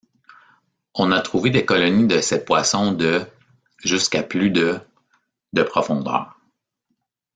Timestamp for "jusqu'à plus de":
3.83-4.79